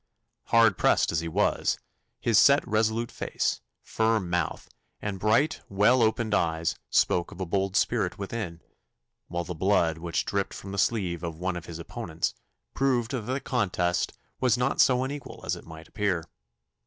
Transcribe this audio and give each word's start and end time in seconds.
Hard 0.45 0.79
pressed 0.79 1.11
as 1.11 1.19
he 1.19 1.27
was, 1.27 1.77
his 2.19 2.39
set 2.39 2.67
resolute 2.67 3.11
face, 3.11 3.61
firm 3.83 4.31
mouth, 4.31 4.67
and 4.99 5.19
bright 5.19 5.61
well 5.69 6.01
opened 6.01 6.33
eyes 6.33 6.73
spoke 6.89 7.31
of 7.31 7.39
a 7.39 7.45
bold 7.45 7.75
spirit 7.75 8.17
within, 8.17 8.61
while 9.27 9.43
the 9.43 9.53
blood 9.53 9.99
which 9.99 10.25
dripped 10.25 10.55
from 10.55 10.71
the 10.71 10.79
sleeve 10.79 11.21
of 11.21 11.37
one 11.37 11.55
of 11.55 11.67
his 11.67 11.77
opponents 11.77 12.33
proved 12.73 13.11
that 13.11 13.27
the 13.31 13.39
contest 13.39 14.13
was 14.39 14.57
not 14.57 14.81
so 14.81 15.03
unequal 15.03 15.41
as 15.45 15.55
it 15.55 15.67
might 15.67 15.87
appear. 15.87 16.23